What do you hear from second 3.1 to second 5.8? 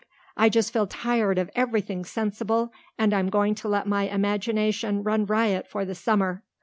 I'm going to let my imagination run riot